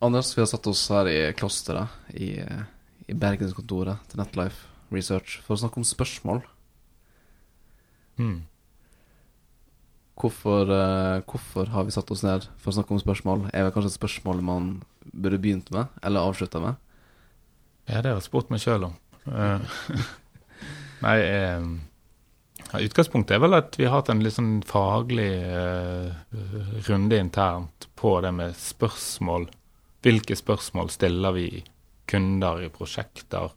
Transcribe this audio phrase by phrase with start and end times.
[0.00, 2.36] Anders, vi har satt oss her i klosteret i,
[3.08, 6.44] i bergenskontoret til Netlife Research for å snakke om spørsmål.
[8.18, 8.44] Mm.
[10.18, 13.48] Hvorfor, eh, hvorfor har vi satt oss ned for å snakke om spørsmål?
[13.52, 14.70] Er det kanskje et spørsmål man
[15.10, 16.78] burde begynt med, eller avslutta med?
[17.88, 18.96] Ja, det har jeg spurt meg sjøl om.
[19.26, 19.76] Eh,
[21.06, 21.68] Nei, eh,
[22.68, 26.10] ja, utgangspunktet er vel at vi har hatt en litt sånn faglig uh,
[26.88, 29.46] runde internt på det med spørsmål.
[30.04, 31.48] Hvilke spørsmål stiller vi
[32.08, 33.50] kunder i prosjekter?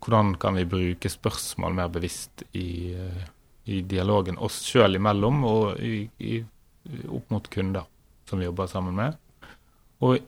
[0.00, 3.24] Hvordan kan vi bruke spørsmål mer bevisst i, eh,
[3.64, 6.38] i dialogen oss sjøl imellom og i, i,
[7.08, 7.84] opp mot kunder
[8.28, 9.18] som vi jobber sammen med?
[10.00, 10.18] Og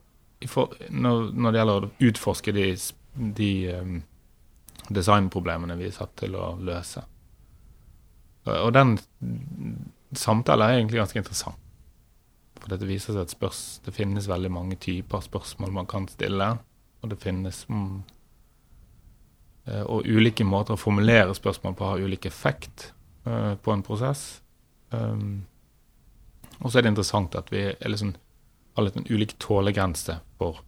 [0.48, 2.66] for, når, når, det gjelder å utforske de,
[3.38, 3.96] de um,
[4.88, 7.04] designproblemene vi er satt til å løse.
[8.50, 8.96] Og den
[10.16, 11.58] samtalen er egentlig ganske interessant.
[12.60, 16.52] For dette viser seg at spørs, det finnes veldig mange typer spørsmål man kan stille.
[17.00, 18.00] Og det finnes mm,
[19.66, 22.90] eh, Og ulike måter å formulere spørsmål på har ulik effekt
[23.26, 24.42] uh, på en prosess.
[24.90, 25.46] Um,
[26.60, 28.12] og så er det interessant at vi liksom,
[28.76, 30.60] har litt en ulik tålegrense for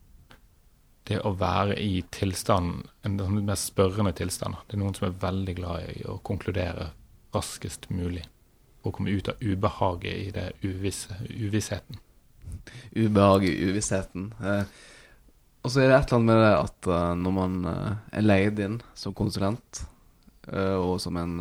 [1.11, 4.57] det å være i tilstanden, en sånn mer spørrende tilstand.
[4.69, 6.93] Det er noen som er veldig glad i å konkludere
[7.35, 8.23] raskest mulig.
[8.83, 12.01] Og komme ut av ubehaget i det uvisse, uvissheten.
[12.97, 14.33] Ubehaget i uvissheten.
[14.43, 14.65] Eh,
[15.63, 18.25] og så er det et eller annet med det at uh, når man uh, er
[18.25, 19.85] leid inn som konsulent,
[20.51, 21.37] uh, og som en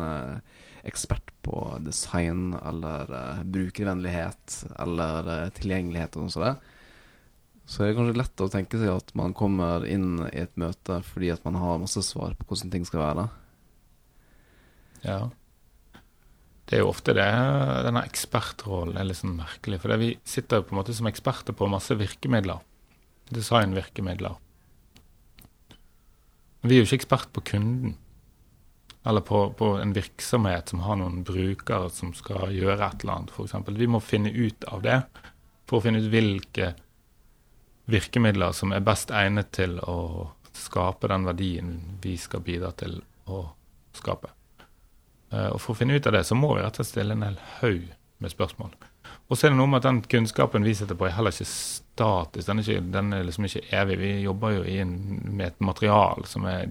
[0.86, 6.56] ekspert på design eller brukervennlighet eller tilgjengelighet og sånn,
[7.66, 10.98] så er det kanskje lett å tenke seg at man kommer inn i et møte
[11.06, 13.26] fordi at man har masse svar på hvordan ting skal være.
[15.06, 15.20] Ja.
[16.68, 17.26] Det er jo ofte det
[17.86, 19.80] denne ekspertrollen er litt sånn merkelig.
[19.82, 22.62] For vi sitter jo på en måte som eksperter på masse virkemidler.
[23.34, 24.38] Designvirkemidler.
[26.62, 27.96] Vi er jo ikke ekspert på kunden.
[29.02, 33.32] Eller på, på, en virksomhet som har noen brukere som skal gjøre et eller annet,
[33.34, 33.56] f.eks.
[33.66, 35.00] Vi må finne ut av det
[35.66, 36.68] for å finne ut hvilke
[37.90, 41.74] virkemidler som er best egnet til å skape den verdien
[42.04, 43.42] vi skal bidra til å
[43.96, 44.30] skape.
[45.32, 47.16] Eh, og For å finne ut av det, så må vi rett og slett stille
[47.16, 48.74] en hel haug med spørsmål.
[49.32, 51.48] Og så er det noe med at den kunnskapen vi sitter på, er heller ikke
[51.48, 52.46] statisk.
[52.46, 53.96] Den er, ikke, den er liksom ikke evig.
[54.02, 54.92] Vi jobber jo en,
[55.24, 56.66] med et material som er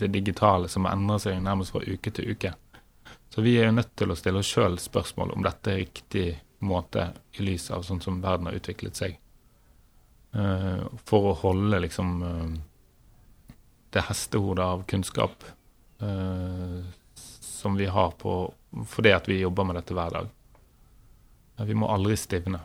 [0.00, 2.52] det digitale, som endrer seg nærmest fra uke til uke.
[3.30, 6.26] Så vi er jo nødt til å stille oss sjøl spørsmål om dette er riktig
[6.66, 9.14] måte i lys av sånn som verden har utviklet seg.
[10.34, 12.50] Uh, for å holde liksom uh,
[13.94, 15.46] det hestehodet av kunnskap
[17.60, 18.34] som vi har på
[18.88, 20.28] fordi at vi jobber med dette hver dag.
[21.66, 22.62] vi må aldri stivne.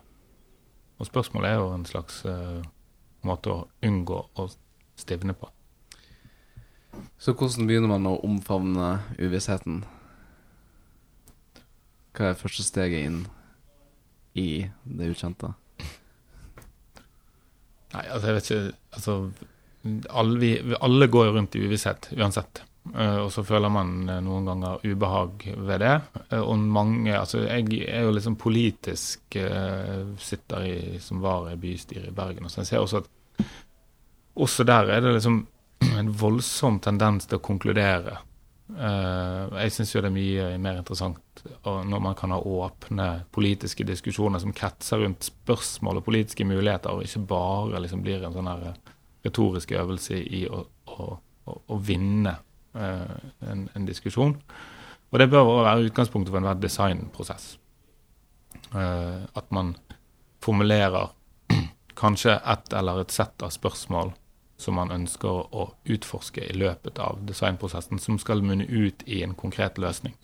[0.99, 2.21] Og spørsmålet er jo en slags
[3.25, 4.47] måte å unngå å
[4.95, 5.49] stivne på.
[7.19, 9.83] Så hvordan begynner man å omfavne uvissheten?
[12.15, 13.19] Hva er første steget inn
[14.39, 15.51] i det ukjente?
[17.95, 18.63] Nei, altså jeg vet ikke
[18.95, 19.13] Altså,
[20.09, 22.63] alle, vi, alle går jo rundt i uvisshet uansett.
[22.93, 25.95] Uh, og så føler man uh, noen ganger ubehag ved det.
[26.29, 29.37] Uh, og mange Altså, jeg er jo liksom politisk
[30.21, 33.11] sitter i, som var i bystyret i Bergen, og så jeg ser også at
[34.35, 35.41] også der er det liksom
[35.99, 38.17] en voldsom tendens til å konkludere.
[38.67, 44.39] jeg syns jo det er mye mer interessant når man kan ha åpne politiske diskusjoner
[44.41, 48.73] som kretser rundt spørsmål og politiske muligheter, og ikke bare liksom blir en sånn her
[49.25, 51.07] retorisk øvelse i å, å,
[51.45, 52.35] å, vinne
[52.75, 54.35] en, en, diskusjon.
[55.11, 57.55] Og det bør være utgangspunktet for enhver designprosess.
[58.73, 59.75] Uh, at man
[60.43, 61.13] formulerer
[62.01, 64.11] kanskje ett eller et sett av spørsmål
[64.59, 69.35] som man ønsker å utforske i løpet av designprosessen, som skal munne ut i en
[69.35, 70.15] konkret løsning.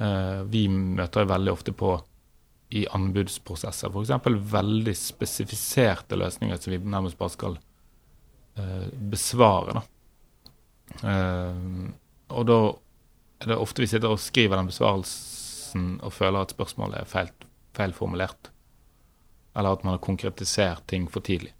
[0.00, 1.94] Uh, vi møter veldig ofte på
[2.70, 4.28] i anbudsprosesser f.eks.
[4.52, 7.56] veldig spesifiserte løsninger som vi nærmest bare skal
[9.10, 9.80] besvare.
[9.80, 9.99] Uh,
[11.00, 12.58] og da
[13.40, 17.30] er det ofte vi sitter og skriver den besvarelsen og føler at spørsmålet er feil,
[17.76, 18.50] feil formulert.
[19.56, 21.54] Eller at man har konkretisert ting for tidlig.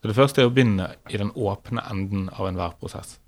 [0.00, 3.18] Så Det første er å begynne i den åpne enden av enhver prosess.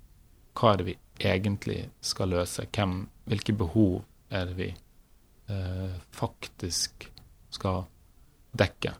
[0.57, 2.65] Hva er det vi egentlig skal løse?
[2.65, 2.95] Hvem,
[3.29, 4.03] hvilke behov
[4.33, 4.69] er det vi
[5.49, 7.09] eh, faktisk
[7.53, 7.85] skal
[8.57, 8.95] dekke.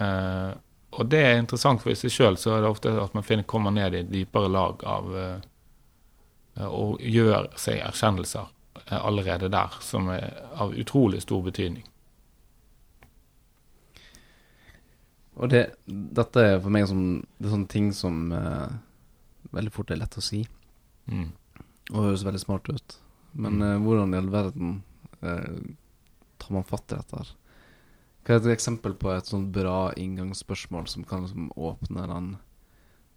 [0.00, 0.50] Eh,
[0.92, 3.44] og det er interessant, for i seg sjøl så er det ofte at man finner,
[3.46, 5.38] kommer ned i dypere lag av eh,
[6.66, 8.48] Og gjør seg erkjennelser
[8.90, 10.26] eh, allerede der, som er
[10.60, 11.84] av utrolig stor betydning.
[15.40, 17.02] Og det, dette er for meg som
[17.38, 18.72] Det er sånne ting som eh,
[19.54, 20.46] veldig fort er lett å si,
[21.10, 21.30] Mm.
[21.90, 22.96] og høres veldig smart ut.
[23.34, 23.62] Men Mm.
[23.62, 24.82] eh, hvordan i all verden
[25.22, 25.74] eh,
[26.38, 27.30] tar man fatt i dette her?
[28.24, 32.32] Hva er et eksempel på et sånt bra inngangsspørsmål som kan liksom åpne den,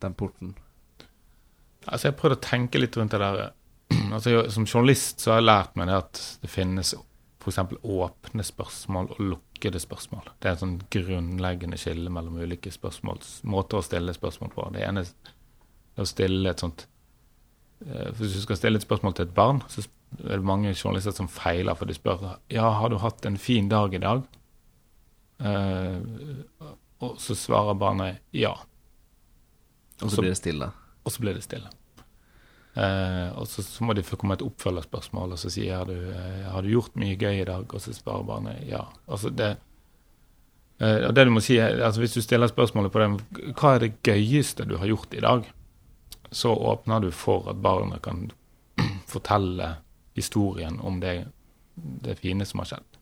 [0.04, 0.54] den porten?
[1.84, 3.52] Altså, jeg har prøvd å tenke litt rundt det der.
[4.14, 6.94] Altså, jeg, som journalist så har jeg lært meg det at det finnes
[7.44, 7.60] f.eks.
[7.84, 10.30] åpne spørsmål og lukkede spørsmål.
[10.40, 12.72] Det er et sånn grunnleggende skille mellom ulike
[13.44, 14.68] måter å stille spørsmål på.
[14.76, 16.86] Det ene er å stille et sånt
[17.86, 19.84] eh, Hvis du skal stille et spørsmål til et barn, så
[20.24, 23.70] er det mange journalister som feiler, for de spør ja, har du hatt en fin
[23.70, 24.24] dag i dag.
[25.40, 25.98] Eh,
[27.04, 28.54] og så svarer barnet ja.
[30.02, 30.72] Og så blir det stille.
[31.04, 31.70] og så blir det stille.
[32.74, 36.48] Uh, og så, så må de få komme et oppfølgerspørsmål, og så sier du eh,
[36.50, 38.82] har du gjort mye gøy i dag, og så svarer barnet ja.
[39.06, 39.52] Altså det,
[40.82, 43.20] uh, det du må si altså Hvis du stiller spørsmålet på dem
[43.52, 45.46] hva er det gøyeste du har gjort i dag,
[46.34, 48.32] så åpner du for at barnet kan
[49.14, 49.76] fortelle
[50.18, 51.28] historien om det,
[51.76, 53.00] det fine som har skjedd.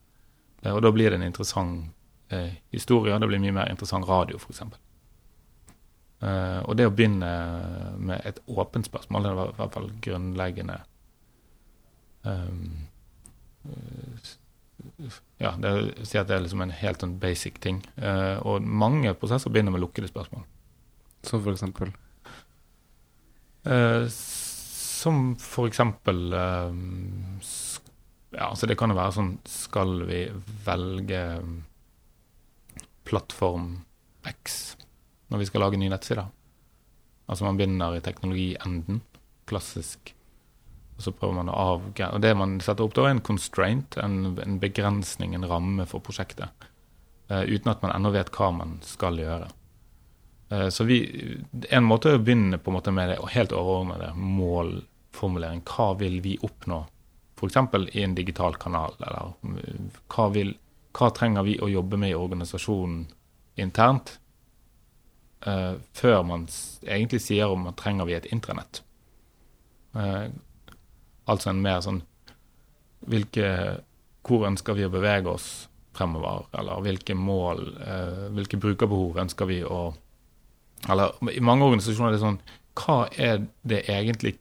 [0.68, 1.88] Og da blir det en interessant
[2.32, 4.62] eh, historie, det blir mye mer interessant radio, f.eks.
[6.22, 7.30] Eh, og det å begynne
[7.98, 10.76] med et åpent spørsmål, det var i hvert fall grunnleggende
[12.22, 12.86] um,
[13.66, 14.30] eh,
[15.42, 15.72] Ja, det
[16.08, 17.82] si at det er liksom en helt sånn basic ting.
[17.98, 20.42] Eh, og mange prosesser begynner med lukkede spørsmål.
[21.26, 21.92] Som for eksempel.
[23.66, 26.32] Eh, som for eksempel
[27.42, 27.80] s-
[28.32, 30.22] Ja, altså det kan jo være sånn Skal vi
[30.64, 31.18] velge
[33.12, 33.82] plattform
[34.24, 34.74] X
[35.32, 36.26] når vi skal lage ny nettside.
[37.30, 39.00] Altså man begynner i teknologienden,
[39.48, 40.12] klassisk.
[40.96, 43.96] Og så prøver man å avgrense Og det man setter opp da, er en constraint,
[44.02, 46.68] en, en begrensning, en ramme for prosjektet.
[47.30, 49.48] Uh, uten at man ennå vet hva man skal gjøre.
[50.52, 50.98] Uh, Så vi,
[51.70, 55.64] En måte er å begynne på en måte med det helt overordnede målformulering.
[55.64, 56.82] Hva vil vi oppnå,
[57.38, 57.62] f.eks.
[57.96, 58.98] i en digital kanal?
[59.00, 59.32] Eller
[60.12, 60.52] hva, vil,
[60.92, 63.06] hva trenger vi å jobbe med i organisasjonen
[63.60, 64.18] internt?
[65.46, 66.46] uh, før man
[66.82, 68.82] egentlig sier om man trenger vi et intranett.
[69.96, 70.28] Uh,
[71.30, 72.02] altså en mer sånn
[73.06, 73.80] hvilke,
[74.22, 75.46] Hvor ønsker vi å bevege oss
[75.96, 76.46] fremover?
[76.54, 79.92] Eller hvilke mål, uh, hvilke brukerbehov ønsker vi å
[80.90, 82.38] eller i mange organisasjoner er det sånn
[82.74, 84.32] Hva er det egentlig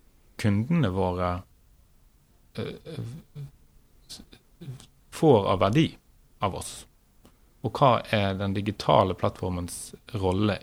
[0.42, 1.28] kundene våre
[5.14, 5.84] får av verdi
[6.42, 6.74] av oss?
[7.62, 10.58] Og hva er den digitale plattformens rolle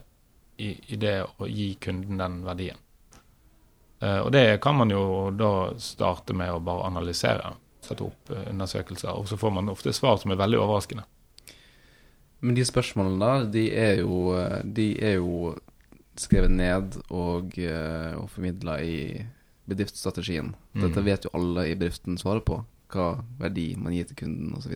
[0.59, 2.81] i, i det å gi kunden den verdien?
[4.01, 7.55] Eh, og det kan man jo da starte med å bare analysere.
[7.85, 9.15] Sette opp eh, undersøkelser.
[9.15, 11.07] Og så får man ofte svar som er veldig overraskende.
[12.41, 15.57] Men de spørsmålene da, de er jo, eh, de er jo
[16.19, 19.21] skrevet ned og, og formidla i
[19.71, 20.49] bedriftsstrategien.
[20.75, 20.81] Mm.
[20.83, 22.57] Dette vet jo alle i bedriften svaret på.
[22.91, 24.75] Hva verdi man gir til kunden osv.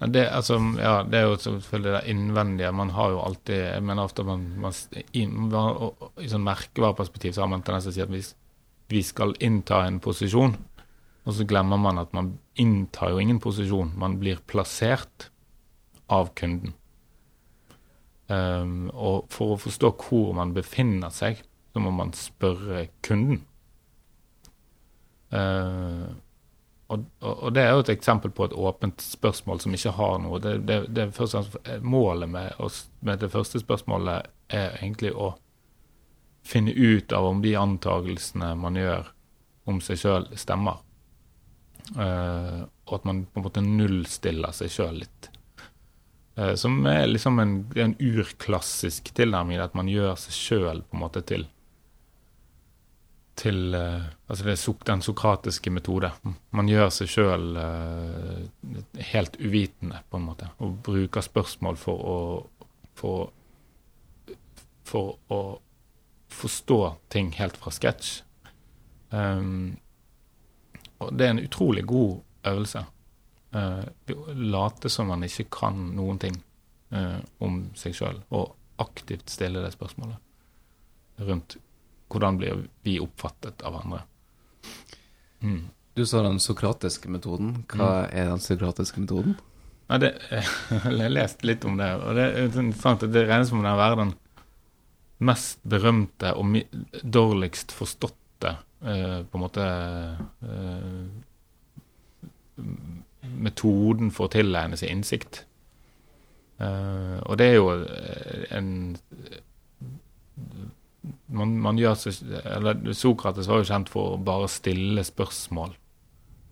[0.00, 2.72] Det, altså, ja, det er jo selvfølgelig det innvendige.
[2.72, 4.72] Man har jo alltid Jeg mener ofte man, man
[5.12, 8.22] i, og- og I sånn merkevareperspektiv så har man tendens til å si at vi,
[8.88, 10.56] vi skal innta en posisjon,
[11.26, 13.92] og så glemmer man at man inntar jo ingen posisjon.
[13.96, 15.28] Man blir plassert
[16.08, 16.72] av kunden.
[18.30, 21.42] Um, og for å forstå hvor man befinner seg,
[21.74, 23.42] så må man spørre kunden.
[25.30, 26.08] Uh,
[26.90, 30.40] og, og, det er jo et eksempel på et åpent spørsmål som ikke har noe.
[30.42, 32.56] Det, det, det først og fremst Målet med,
[33.06, 35.32] med det første spørsmålet er egentlig å
[36.42, 39.12] finne ut av om de antagelsene man gjør
[39.70, 40.80] om seg sjøl, stemmer.
[41.94, 45.30] Uh, og at man på en måte nullstiller seg sjøl litt.
[46.38, 50.84] Uh, som er liksom en, en urklassisk tilnærming, at man gjør seg sjøl
[51.22, 51.46] til
[53.40, 56.12] til eh, Altså det er den sokratiske metode.
[56.54, 57.56] Man gjør seg sjøl
[59.10, 62.18] helt uvitende, på en måte, og bruker spørsmål for å
[63.00, 63.30] for,
[64.84, 65.40] for å
[66.30, 68.10] forstå ting helt fra sketsj.
[69.10, 69.76] Um,
[71.00, 72.20] og det er en utrolig god
[72.50, 72.84] øvelse.
[73.54, 73.82] Uh,
[74.36, 76.36] late som man ikke kan noen ting
[76.94, 81.58] uh, om seg sjøl, og aktivt stille det spørsmålet rundt
[82.10, 84.02] hvordan blir vi oppfattet av andre.
[85.40, 85.68] Mm.
[85.94, 87.64] Du sa den sokratiske metoden.
[87.70, 89.36] Hva er den sokratiske metoden?
[89.90, 93.50] Ja, det, jeg har lest litt om det, og det er interessant at det regnes
[93.50, 94.14] som å være den
[95.20, 96.56] mest berømte og
[97.02, 99.66] dårligst forståtte eh, på en måte
[100.46, 101.02] eh,
[103.20, 105.44] metoden for å tilegne seg innsikt.
[106.60, 107.70] Uh, og det er jo
[108.52, 108.66] en
[111.26, 115.72] man, man, eller Sokrates var jo kjent for å bare stille spørsmål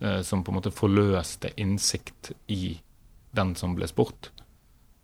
[0.01, 2.79] eh, som på en måte forløste innsikt i
[3.35, 4.31] den som ble spurt.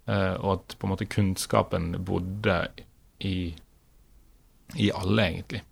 [0.10, 2.58] Eh, og at på en måte kunnskapen bodde
[3.20, 3.54] i,
[4.76, 5.64] i alle, egentlig.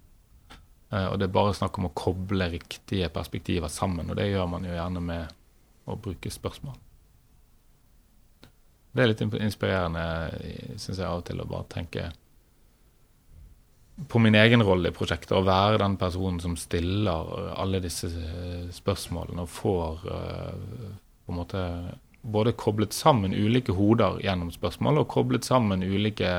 [0.93, 4.67] og det er bare snakk om å koble riktige perspektiver sammen, og det gjør man
[4.67, 5.31] jo gjerne med
[5.89, 6.75] å bruke spørsmål.
[8.93, 10.03] Det er litt inspirerende,
[10.77, 12.11] syns jeg, av og til å bare tenke
[14.13, 15.31] på min egen rolle i prosjektet.
[15.33, 20.53] Å være den personen som stiller alle disse eh, spørsmålene og får uh,
[21.25, 21.57] på en måte
[22.21, 26.29] både koblet sammen ulike hoder gjennom spørsmål, og koblet sammen ulike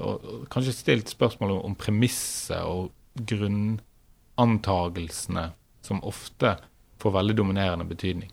[0.00, 2.90] og Kanskje stilt spørsmål om premisset og
[3.28, 5.50] grunnantagelsene
[5.84, 6.56] som ofte
[6.98, 8.30] får veldig dominerende betydning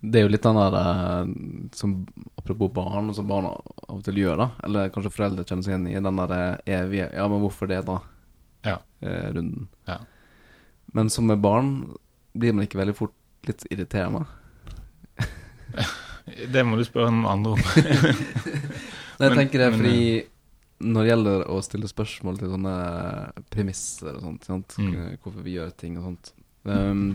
[0.00, 1.30] det er jo litt den der eh,
[1.74, 1.94] som
[2.36, 4.48] Apropos barn, som barn av og til gjør, da.
[4.66, 7.80] Eller kanskje foreldre kjenner seg igjen i den der eh, evige Ja, men hvorfor det,
[7.88, 7.96] da?
[8.66, 8.76] Ja.
[9.00, 9.66] Eh, runden.
[9.88, 9.98] Ja.
[10.94, 11.72] Men som med barn
[12.36, 14.26] blir man ikke veldig fort litt irriterende?
[16.54, 17.66] det må du spørre noen andre om.
[19.18, 20.00] Nei, jeg tenker det fordi
[20.84, 22.76] når det gjelder å stille spørsmål til sånne
[23.52, 25.16] premisser og sånt, mm.
[25.24, 26.32] hvorfor vi gjør ting og sånt
[26.68, 27.14] um,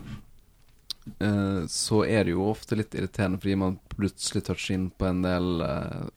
[1.06, 5.24] Eh, så er det jo ofte litt irriterende fordi man plutselig toucher inn på en
[5.26, 6.10] del uh,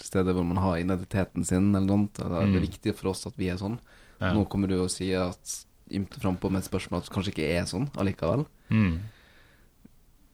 [0.00, 2.08] steder hvor man har identiteten sin, eller noe.
[2.16, 2.60] Det er mm.
[2.64, 3.78] viktig for oss at vi er sånn.
[4.20, 4.32] Ja.
[4.36, 5.58] Nå kommer du og sier at
[5.90, 8.46] ymter frampå med et spørsmål at det kanskje ikke er sånn allikevel.
[8.70, 9.00] Mm.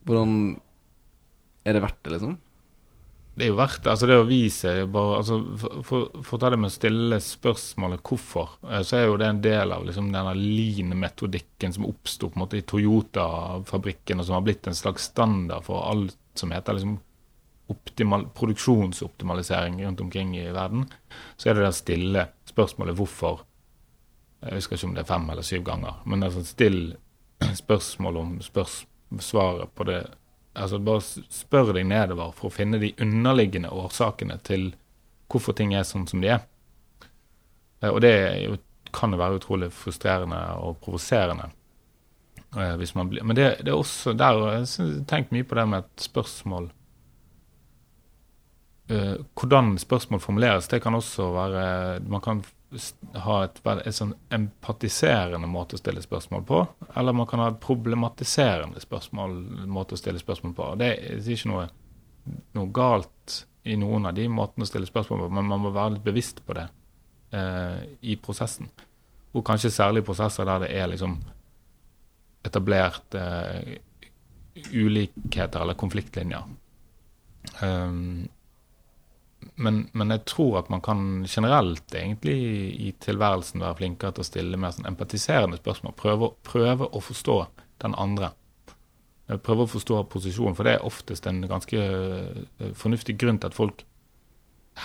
[0.06, 0.34] Hvordan
[1.66, 2.36] Er det verdt det, liksom?
[3.36, 3.86] Det er jo verdt.
[3.90, 7.18] Altså det å vise bare, altså for, for, for, å ta det med å stille
[7.20, 12.30] spørsmålet hvorfor, eh, så er jo det en del av liksom denne lean-metodikken som oppsto
[12.56, 16.96] i Toyota-fabrikken, og som har blitt en slags standard for alt som heter liksom
[17.68, 20.86] optimal, produksjonsoptimalisering rundt omkring i verden.
[21.36, 23.42] Så er det det å stille spørsmålet hvorfor.
[24.46, 26.94] Jeg husker ikke om det er fem eller syv ganger, men altså still
[27.56, 28.84] spørsmål om spørs,
[29.20, 30.06] svaret på det
[30.56, 34.70] altså Bare spør deg nedover for å finne de underliggende årsakene til
[35.30, 36.44] hvorfor ting er sånn som de er.
[37.82, 38.14] Eh, og det
[38.96, 41.50] kan jo være utrolig frustrerende og provoserende.
[42.56, 46.68] Eh, men det, det, er også der Jeg har mye på det med et spørsmål
[48.90, 51.64] uh, Hvordan spørsmål formuleres, det kan også være
[52.06, 52.44] Man kan
[53.24, 56.60] ha et, et sånn empatiserende måte å stille spørsmål på,
[56.96, 59.36] eller man kan ha et problematiserende spørsmål,
[59.70, 60.70] måte å stille spørsmål på.
[60.80, 61.68] Det er ikke noe,
[62.56, 65.96] noe, galt i noen av de måtene å stille spørsmål på, men man må være
[65.96, 66.68] litt bevisst på det
[67.34, 67.80] eh,
[68.12, 68.70] i prosessen.
[69.36, 71.18] Og kanskje særlig prosesser der det er liksom
[72.46, 73.76] etablert eh,
[74.72, 76.46] ulikheter eller konfliktlinjer.
[77.62, 78.26] Um,
[79.54, 82.36] men, men, jeg tror at man kan generelt egentlig
[82.88, 85.94] i tilværelsen være flinkere til å stille mer sånn empatiserende spørsmål.
[85.98, 87.36] Prøve, prøve, å forstå
[87.84, 88.32] den andre.
[89.26, 93.58] Prøve å forstå posisjonen, for det er oftest en ganske eh, fornuftig grunn til at
[93.58, 93.84] folk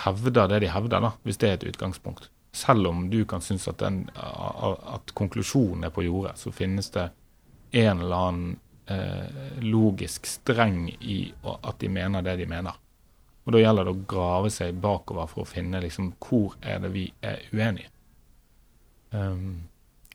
[0.02, 2.30] hevder det de hevder, da, hvis det er et utgangspunkt.
[2.52, 7.08] Selv om du kan synes at, den, at konklusjonen er på jordet, så finnes det
[7.72, 8.56] en eller annen
[8.92, 12.81] eh, logisk streng i at de mener det de mener.
[13.42, 16.92] Og da gjelder det å grave seg bakover for å finne liksom, hvor er det
[16.94, 17.90] vi er uenige.
[19.10, 19.64] Um,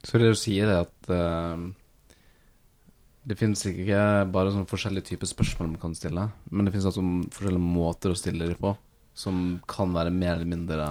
[0.01, 1.67] så det du sier, er at uh,
[3.27, 7.03] det finnes ikke bare sånn forskjellige typer spørsmål man kan stille, men det finnes altså
[7.35, 8.77] forskjellige måter å stille dem på
[9.17, 10.87] som kan være mer eller mindre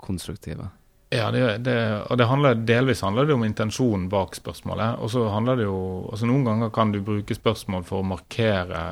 [0.00, 0.68] konstruktive.
[1.10, 1.76] Ja, det, det,
[2.06, 5.00] og det handler, delvis handler det om intensjonen bak spørsmålet.
[5.02, 5.78] Og så handler det jo
[6.12, 8.82] altså Noen ganger kan du bruke spørsmål for å markere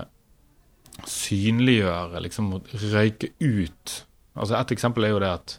[1.07, 2.53] synliggjøre, liksom
[2.93, 3.95] røyke ut.
[4.35, 5.59] Altså Et eksempel er jo det at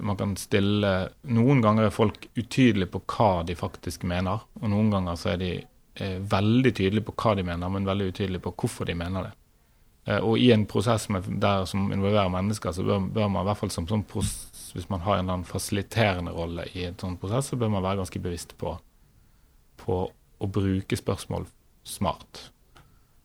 [0.00, 0.92] man kan stille
[1.36, 5.42] Noen ganger er folk utydelige på hva de faktisk mener, og noen ganger så er
[5.42, 9.28] de eh, veldig tydelige på hva de mener, men veldig utydelige på hvorfor de mener
[9.28, 9.34] det.
[10.06, 13.50] Eh, og i en prosess med, der som involverer mennesker, så bør, bør man i
[13.50, 17.16] hvert fall som sånn hvis man har en eller annen fasiliterende rolle i en sånn
[17.20, 18.76] prosess, så bør man være ganske bevisst på,
[19.80, 20.02] på
[20.36, 21.48] å bruke spørsmål
[21.86, 22.50] smart.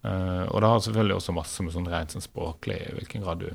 [0.02, 3.44] Uh, og det har selvfølgelig også masse med sånn rent sånn språklig i hvilken grad
[3.44, 3.52] du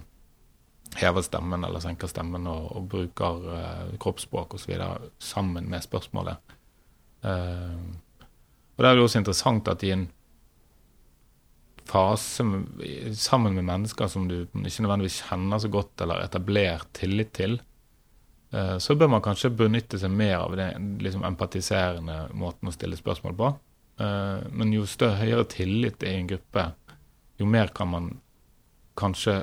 [1.00, 4.76] hever stemmen eller senker stemmen og, og bruker uh, kroppsspråk osv.
[5.18, 6.54] sammen med spørsmålet.
[7.26, 7.74] Uh,
[8.76, 10.06] og det er jo også interessant at i en
[11.86, 12.44] fase
[13.18, 17.54] sammen med mennesker som du ikke nødvendigvis kjenner så godt eller etablert tillit til,
[18.82, 23.36] så bør man kanskje benytte seg mer av den liksom empatiserende måten å stille spørsmål
[23.38, 23.52] på.
[24.00, 26.66] Eh, men jo større, høyere tillit er i en gruppe,
[27.40, 28.10] jo mer kan man
[28.96, 29.42] kanskje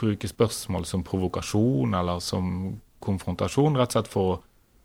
[0.00, 2.46] bruke spørsmål som provokasjon eller som
[3.02, 4.40] konfrontasjon, rett og slett for å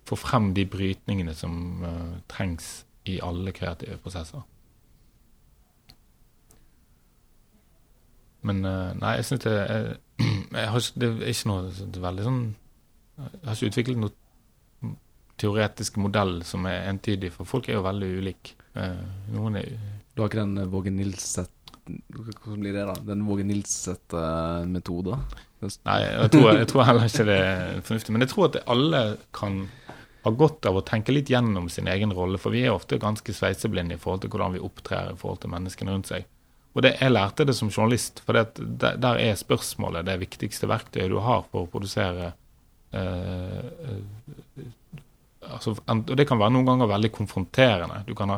[0.07, 4.43] få frem de brytningene som uh, trengs i alle kreative prosesser.
[8.47, 9.55] Men uh, nei, jeg syns det,
[10.61, 12.41] jeg har, det er ikke noe er veldig sånn
[13.17, 14.93] Jeg har ikke utviklet noe
[15.41, 18.56] teoretisk modell som er entydig, for folk er jo veldig ulike.
[18.77, 19.71] Uh, noen er
[20.13, 21.53] Du har ikke den Våge Nilseth
[21.87, 22.95] Hvordan blir det, da?
[23.07, 25.21] Den Våge Nilseth-metoden?
[25.87, 28.13] Nei, jeg tror, jeg tror, heller ikke det er fornuftig.
[28.13, 29.01] Men jeg tror at alle
[29.33, 29.61] kan
[30.25, 33.33] ha godt av å tenke litt gjennom sin egen rolle, for vi er ofte ganske
[33.33, 36.27] sveiseblinde i forhold til hvordan vi opptrer i forhold til menneskene rundt seg.
[36.77, 40.69] Og det, jeg lærte det som journalist, for det, der, der, er spørsmålet det viktigste
[40.69, 42.33] verktøyet du har for å produsere
[42.93, 44.67] eh, eh,
[45.47, 48.03] altså, Og det kan være noen ganger veldig konfronterende.
[48.05, 48.37] Du kan ha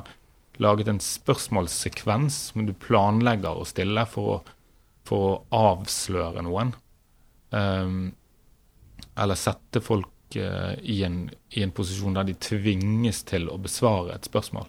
[0.59, 4.39] laget en spørsmålssekvens som du planlegger å stille for å,
[5.07, 6.73] for å avsløre noen.
[7.49, 8.11] Um,
[9.19, 11.23] eller sette folk uh, i, en,
[11.55, 14.67] i, en, posisjon der de tvinges til å besvare et spørsmål.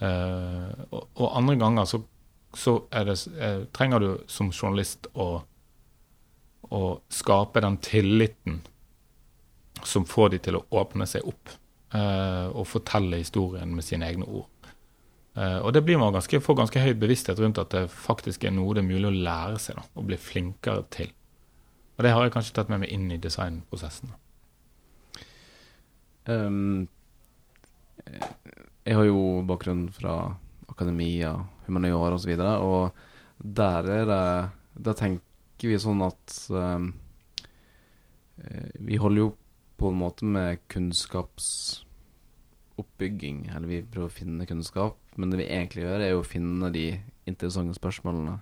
[0.00, 2.04] Uh, og, og, andre ganger så
[2.50, 5.44] så det, eh, trenger du som journalist å,
[6.66, 8.56] å, skape den tilliten
[9.86, 11.52] som får de til å åpne seg opp
[11.94, 14.49] og fortelle historien med sine egne ord.
[15.38, 18.52] Eh, og det blir man ganske, får ganske høy bevissthet rundt at det faktisk er
[18.56, 21.10] noe det er mulig å lære seg da, og bli flinkere til.
[21.96, 24.08] Og det har jeg kanskje tatt med meg inn i designprosessen.
[26.30, 26.88] Um,
[28.86, 30.14] jeg har jo bakgrunn fra
[30.70, 31.32] akademia,
[31.66, 32.32] humaniora osv.
[32.32, 32.90] Og, så og
[33.40, 36.94] der er det Da tenker vi sånn at um,
[38.78, 39.36] Vi holder jo
[39.80, 44.99] på en måte med kunnskapsoppbygging, eller vi prøver å finne kunnskap.
[45.16, 46.86] Men det vi egentlig gjør, er jo å finne de
[47.28, 48.38] interessante spørsmålene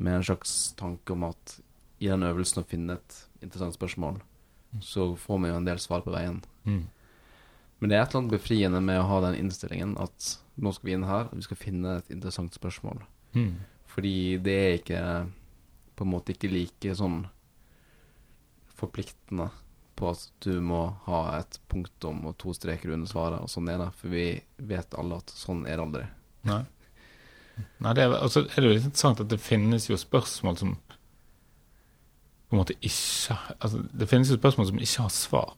[0.00, 1.56] med en slags tanke om at
[2.00, 4.20] i den øvelsen å finne et interessant spørsmål,
[4.72, 4.82] mm.
[4.84, 6.40] så får vi jo en del svar på veien.
[6.64, 6.86] Mm.
[7.80, 10.88] Men det er et eller annet befriende med å ha den innstillingen at nå skal
[10.88, 13.02] vi inn her, og vi skal finne et interessant spørsmål.
[13.36, 13.54] Mm.
[13.90, 15.02] Fordi det er ikke
[15.96, 17.22] på en måte ikke like sånn
[18.80, 19.50] forpliktende
[20.00, 23.80] på at du må ha et punktum og to streker under svaret, og sånn er
[23.82, 23.90] det.
[24.00, 24.26] For vi
[24.70, 26.04] vet alle at sånn er det aldri.
[26.48, 26.62] Nei.
[27.84, 30.76] Nei, det er, altså, er det jo litt interessant at det finnes jo spørsmål som
[32.50, 35.52] på en måte ikke altså, Det finnes jo spørsmål som ikke har svar.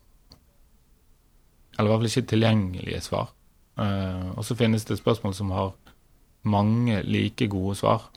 [1.78, 3.30] Eller i hvert fall ikke tilgjengelige svar.
[3.80, 5.70] Uh, og så finnes det spørsmål som har
[6.42, 8.10] mange like gode svar.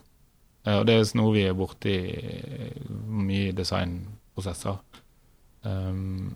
[0.68, 1.96] Uh, og det er noe vi er borti
[2.90, 4.82] mye i designprosesser.
[5.65, 6.36] Um,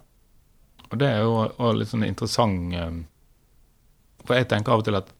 [0.89, 3.03] og det er jo også litt sånn interessant um,
[4.23, 5.11] For jeg tenker av og til at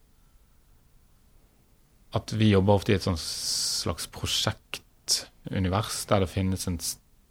[2.18, 6.80] at vi jobber ofte i et sånn slags prosjektunivers der det finnes en,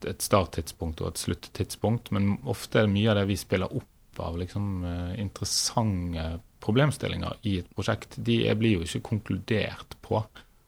[0.07, 4.23] et starttidspunkt og et sluttidspunkt, men ofte er det mye av det vi spiller opp
[4.23, 6.29] av liksom, uh, interessante
[6.63, 10.23] problemstillinger i et prosjekt, de blir jo ikke konkludert på.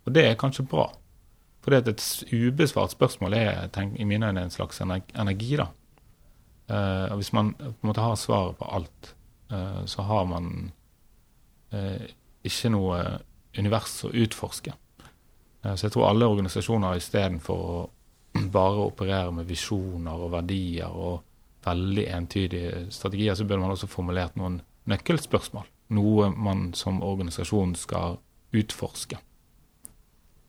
[0.06, 0.88] Og det er kanskje bra.
[1.60, 1.90] For et
[2.32, 5.56] ubesvart spørsmål er tenk, i mine øyne en slags energi.
[5.56, 5.66] da.
[6.70, 9.14] Uh, hvis man på en måte har svaret på alt,
[9.52, 10.70] uh, så har man
[11.70, 12.96] ikke noe
[13.54, 14.72] univers å utforske.
[15.62, 17.76] så jeg tror alle organisasjoner istedenfor å
[18.56, 21.22] bare operere med visjoner og verdier og
[21.62, 24.58] veldig entydige strategier, så burde man også formulert noen
[24.90, 25.70] nøkkelspørsmål.
[25.94, 28.18] Noe man som organisasjon skal
[28.50, 29.20] utforske.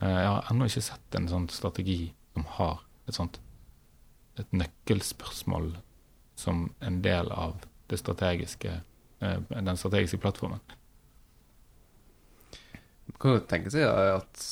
[0.02, 3.38] Jeg har ennå ikke sett en sånn strategi som har et sånt
[4.40, 5.76] et nøkkelspørsmål
[6.42, 8.82] som en del av det strategiske,
[9.20, 10.60] eh, den strategiske plattformen.
[13.06, 14.46] Man kan jo tenke seg at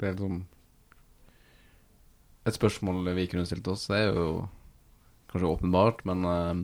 [0.00, 0.46] det er liksom
[2.48, 4.48] Et spørsmål vi kunne stilt oss, det er jo
[5.28, 6.54] kanskje åpenbart, men uh,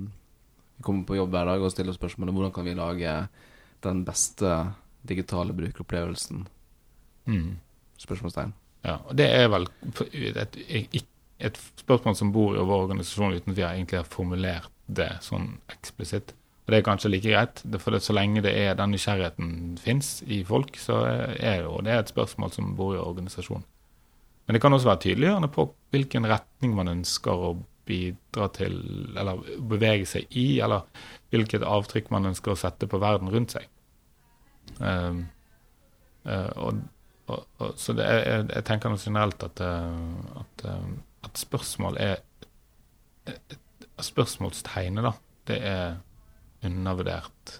[0.78, 3.12] vi kommer på jobb hver dag og stiller spørsmålet hvordan kan vi lage
[3.84, 4.54] den beste
[5.06, 6.46] digitale brukeropplevelsen.
[7.28, 7.58] Mm.
[8.00, 8.54] Spørsmålstegn.
[8.86, 10.58] Ja, og det er vel et, et,
[10.96, 11.12] et,
[11.82, 16.32] spørsmål som bor i vår organisasjon uten at vi egentlig har formulert det sånn eksplisitt.
[16.66, 20.22] Og Det er kanskje like greit, for det, så lenge det er den nysgjerrigheten fins
[20.26, 21.04] i folk, så
[21.38, 23.64] er jo det et spørsmål som bor i organisasjonen.
[24.46, 27.52] Men det kan også være tydeliggjørende på hvilken retning man ønsker å
[27.86, 28.76] bidra til,
[29.18, 30.86] eller bevege seg i, eller
[31.30, 33.66] hvilket avtrykk man ønsker å sette på verden rundt seg.
[34.82, 35.26] Um,
[36.26, 36.80] uh, og,
[37.30, 40.82] og, og, så er, jeg, jeg tenker generelt at, uh, at, uh,
[41.26, 42.22] at, spørsmål er
[43.96, 45.12] Spørsmålstegnet, da,
[45.48, 45.96] det er
[46.66, 47.56] undervurdert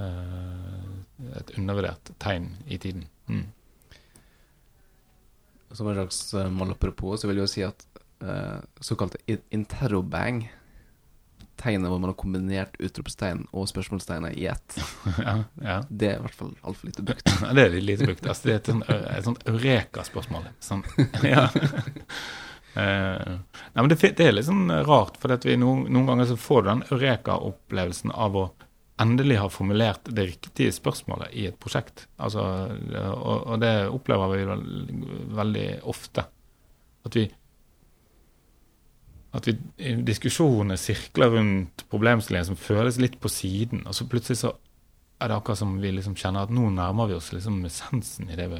[0.00, 3.04] Et undervurdert tegn i tiden.
[3.26, 3.44] Mm.
[5.72, 7.86] som en slags uh, malapropos, så vil jeg jo si at
[8.80, 9.18] såkalte
[9.50, 10.44] interrobang,
[11.62, 14.78] tegnet hvor man har kombinert utropstegn og spørsmålstegnet i ett,
[15.26, 15.76] ja, ja.
[15.88, 17.34] det er i hvert fall altfor lite brukt.
[17.56, 18.26] Det er litt lite brukt.
[18.26, 20.48] Altså, det er et sånt, et sånt eureka-spørsmål.
[20.62, 20.84] Sånn,
[21.34, 21.48] ja.
[22.74, 26.38] Eh, nei, men det, det er litt sånn rart, for vi noen, noen ganger så
[26.40, 28.46] får du den eureka-opplevelsen av å
[29.02, 32.06] endelig ha formulert det riktige spørsmålet i et prosjekt.
[32.22, 32.42] Altså,
[33.12, 34.66] og, og det opplever vi vel,
[35.42, 36.26] veldig ofte.
[37.06, 37.28] At vi
[39.32, 39.54] at vi
[40.04, 44.50] diskusjonene sirkler rundt problemstillingen som føles litt på siden, og så plutselig så
[45.22, 48.54] er det akkurat som vi liksom kjenner at nå nærmer vi oss liksom essensen av,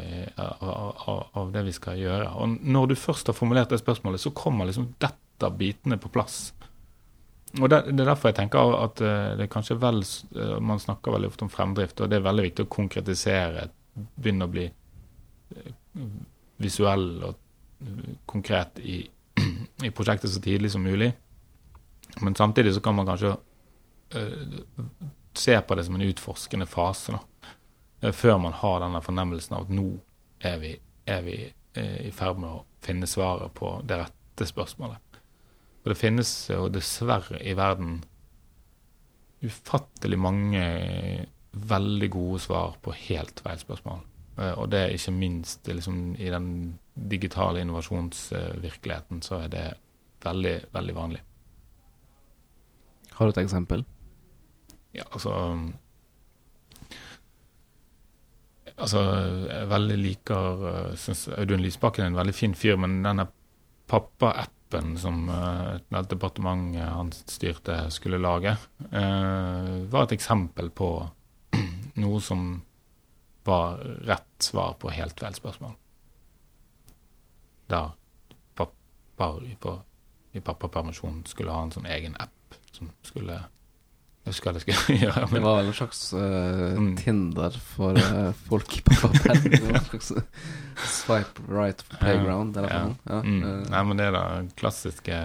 [0.70, 2.28] av, av det vi skal gjøre.
[2.38, 6.52] Og når du først har formulert det spørsmålet, så kommer liksom dette bitene på plass.
[7.60, 10.80] Og det, det er derfor jeg tenker at eh, det er kanskje vel eh, Man
[10.80, 13.66] snakker veldig ofte om fremdrift, og det er veldig viktig å konkretisere.
[13.92, 15.72] Begynne å bli eh,
[16.62, 17.40] visuell og
[18.30, 19.02] konkret i,
[19.88, 21.10] i prosjektet så tidlig som mulig.
[22.22, 23.34] Men samtidig så kan man kanskje
[25.38, 27.50] se på det som en utforskende fase, da.
[28.02, 29.88] Eh, Før man har denne fornemmelsen av at nå
[30.40, 30.72] er vi,
[31.06, 31.36] er vi
[31.74, 34.98] eh, i ferd med å finne svaret på det rette spørsmålet.
[35.82, 38.02] Og det finnes jo dessverre i verden
[39.42, 40.62] ufattelig mange
[41.52, 44.04] veldig gode svar på helt feil spørsmål.
[44.38, 49.66] Eh, Og det er ikke minst liksom, i den digitale innovasjonsvirkeligheten så er det
[50.24, 51.20] veldig, veldig vanlig.
[53.12, 53.84] Har du et eksempel?
[54.92, 55.32] Ja, altså
[58.82, 59.00] Altså,
[59.46, 63.26] jeg veldig liker uh, Syns Audun Lysbakken er en veldig fin fyr, men denne
[63.90, 68.54] pappa-appen som uh, et departement uh, han styrte, skulle lage,
[68.88, 70.88] uh, var et eksempel på
[72.02, 72.46] noe som
[73.44, 75.76] var rett svar på helt feil spørsmål.
[77.70, 77.92] Der
[78.58, 79.80] pappa på-
[80.32, 83.42] i pappapermisjon skulle ha en sånn egen app som skulle
[84.22, 85.22] Jeg husker jeg det skulle gjøre.
[85.32, 86.90] Det var vel en slags uh, Mm.
[87.00, 89.48] Tinder for uh, folk i pappaperm.
[89.64, 90.12] Var en slags
[90.92, 92.82] swipe right for playground, eller Ja.
[92.84, 92.96] noe.
[93.10, 93.18] Ja.
[93.26, 93.42] Mm.
[93.42, 95.18] eh, Nei, men det er den klassiske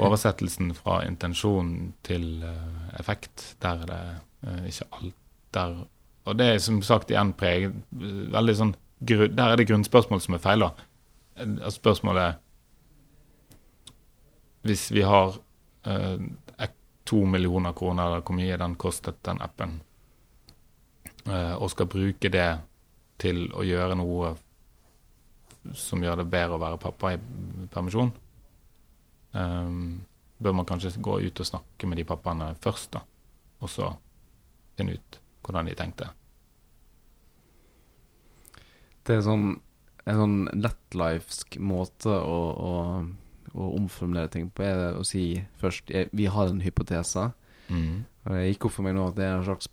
[0.00, 1.74] oversettelsen fra intensjon
[2.06, 3.50] til eh, effekt.
[3.60, 4.00] Der er det
[4.48, 5.18] eh, ikke alt
[5.54, 5.74] der
[6.26, 8.72] Og det er som sagt igjen preget veldig sånn
[9.04, 10.70] Der er det grunnspørsmål som er feil, da.
[11.36, 12.38] Eh, Spørsmålet
[14.64, 15.36] Hvis vi har
[15.86, 16.16] eh,
[16.64, 19.80] ek- to millioner kroner, eller hvor mye den kostet, den appen,
[21.26, 22.48] eh, og skal bruke det
[23.20, 24.34] til å gjøre noe
[25.72, 27.20] som gjør det bedre å være pappa i
[27.72, 28.12] permisjon,
[29.32, 30.00] ehm,
[30.38, 33.00] bør man kanskje gå ut og snakke med de pappaene først, da.
[33.62, 33.88] Og så
[34.76, 36.10] finne ut hvordan de tenkte.
[39.04, 39.60] Det er sånn,
[40.08, 42.38] en sånn lettlifesk måte å,
[42.68, 42.72] å,
[43.54, 47.32] å omformulere ting på, er å si først Vi har en hypotese.
[47.70, 48.04] Mm.
[48.26, 49.68] Og det gikk opp for meg nå at det er en slags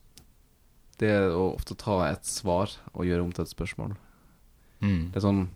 [1.01, 3.95] Det er å ofte ta et svar og gjøre om til et spørsmål.
[4.81, 5.11] Mm.
[5.11, 5.47] Det er sånn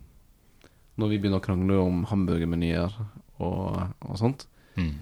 [0.98, 2.92] Når vi begynner å krangle om hamburgermenyer
[3.38, 4.94] og, og sånt, Mm.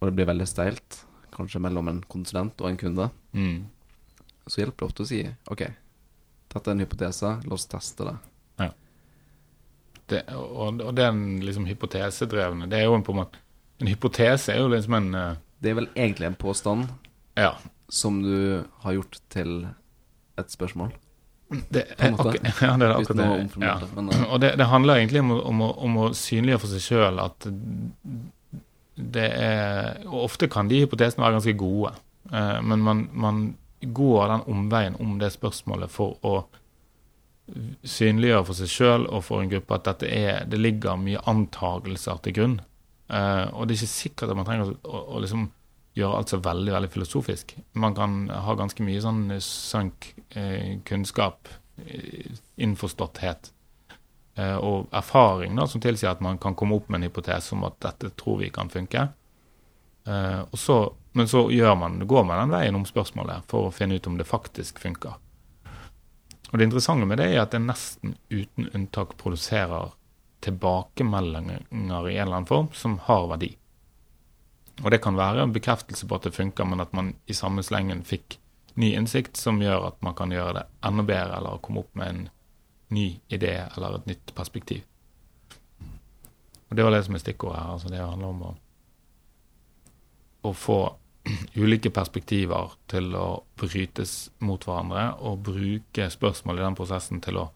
[0.00, 3.66] og det blir veldig steilt, kanskje mellom en konsulent og en kunde, Mm.
[4.48, 5.18] så hjelper det ofte å si
[5.50, 5.62] OK,
[6.48, 8.16] dette er en hypotese, la oss teste det.
[10.08, 13.40] Det, og, og den liksom hypotesedrevne Det er jo en på en måte
[13.82, 16.86] En hypotese er jo liksom en uh, Det er vel egentlig en påstand
[17.36, 17.56] Ja.
[17.90, 19.66] som du har gjort til
[20.38, 20.92] et spørsmål.
[21.70, 23.64] Det er akkurat, ja, det er akkurat det.
[23.66, 23.74] Ja.
[23.94, 27.20] men, eh, Og det, det handler egentlig om, om, om å synliggjøre for seg sjøl
[27.22, 27.46] at
[28.96, 31.92] det er Og ofte kan de hypotesene være ganske gode,
[32.32, 33.42] uh, men man, man
[33.80, 36.38] går den omveien om det spørsmålet for å
[37.86, 42.34] synliggjøre for seg sjøl og for en gruppe at er, det ligger mye antagelser til
[42.38, 42.56] grunn.
[43.06, 45.46] Uh, og det er ikke sikkert at man trenger å, å, å liksom
[45.96, 47.54] gjøre alt så veldig veldig filosofisk.
[47.80, 51.48] Man kan ha ganske mye sånn sunk eh, kunnskap,
[51.80, 53.50] eh, innforståtthet
[54.36, 57.64] eh, og erfaring da, som tilsier at man kan komme opp med en hypotese om
[57.68, 59.06] at dette tror vi kan funke.
[60.06, 60.80] Eh, så,
[61.16, 61.46] men så
[61.80, 65.16] man, går man den veien om spørsmålet for å finne ut om det faktisk funker.
[66.56, 69.90] Og Det interessante med det er at det nesten uten unntak produserer
[70.40, 73.50] tilbakemeldinger i en eller annen form som har verdi.
[74.80, 77.60] Og det kan være en bekreftelse på at det funker, men at man i samme
[77.60, 78.38] slengen fikk
[78.80, 82.08] ny innsikt som gjør at man kan gjøre det enda bedre, eller komme opp med
[82.08, 82.24] en
[82.88, 84.80] ny idé eller et nytt perspektiv.
[86.70, 87.72] Og Det var det som er stikkordet her.
[87.72, 88.54] altså Det handler om å,
[90.40, 90.80] å få
[91.62, 97.48] ulike perspektiver til å brytes mot hverandre, og bruke spørsmål i den prosessen til å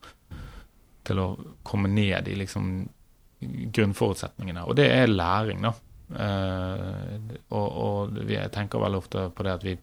[1.10, 1.28] til å
[1.64, 2.66] komme ned i liksom
[3.40, 4.66] grunnforutsetningene.
[4.68, 5.70] Og det er læring, da.
[6.10, 7.14] Eh,
[7.56, 9.78] og, og vi, jeg tenker veldig ofte på det at vi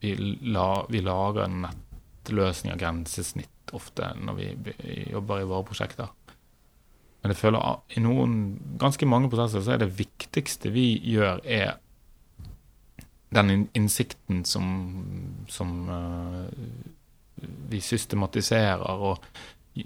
[0.00, 0.12] vi,
[0.52, 6.12] la, vi lager nettløsninger, grensesnitt, ofte når vi, vi jobber i våre prosjekter.
[7.22, 8.36] Men jeg føler at i noen
[8.78, 11.78] ganske mange prosesser så er det viktigste vi gjør, er
[13.28, 14.66] den innsikten som,
[15.48, 16.46] som uh,
[17.68, 19.24] vi systematiserer, og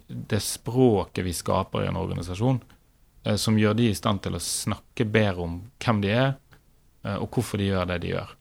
[0.08, 2.60] det språket vi skaper i en organisasjon,
[3.28, 6.30] uh, som gjør de i stand til å snakke bedre om hvem de er,
[7.06, 8.36] uh, og hvorfor de gjør det de gjør.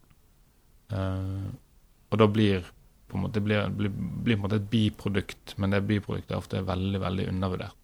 [2.09, 2.63] og da blir
[3.07, 6.41] på en måte, blir, blir, blir på en måte et biprodukt, men det biproduktet er
[6.41, 7.75] ofte veldig, veldig undervurdert.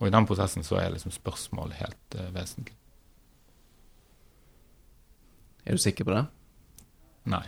[0.00, 2.74] Og i den prosessen så er liksom spørsmålet helt vesentlig.
[5.64, 6.24] Er du sikker på det?
[7.30, 7.44] Nei.